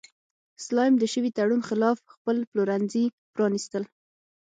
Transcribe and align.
سلایم 0.65 0.95
د 0.99 1.03
شوي 1.13 1.29
تړون 1.37 1.61
خلاف 1.69 1.97
خپل 2.13 2.37
پلورنځي 2.51 3.05
پرانیستل. 3.33 3.83